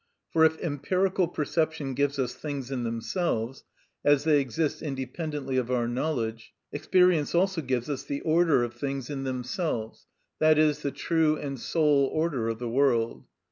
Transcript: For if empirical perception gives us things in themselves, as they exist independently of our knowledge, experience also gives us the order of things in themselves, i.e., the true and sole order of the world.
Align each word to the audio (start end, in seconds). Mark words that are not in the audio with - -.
For 0.33 0.43
if 0.43 0.57
empirical 0.63 1.27
perception 1.27 1.93
gives 1.93 2.17
us 2.17 2.33
things 2.33 2.71
in 2.71 2.81
themselves, 2.85 3.63
as 4.03 4.23
they 4.23 4.39
exist 4.41 4.81
independently 4.81 5.57
of 5.57 5.69
our 5.69 5.87
knowledge, 5.87 6.53
experience 6.71 7.35
also 7.35 7.61
gives 7.61 7.87
us 7.87 8.03
the 8.03 8.21
order 8.21 8.63
of 8.63 8.73
things 8.73 9.11
in 9.11 9.25
themselves, 9.25 10.07
i.e., 10.41 10.71
the 10.71 10.91
true 10.91 11.37
and 11.37 11.59
sole 11.59 12.05
order 12.11 12.49
of 12.49 12.57
the 12.57 12.67
world. 12.67 13.27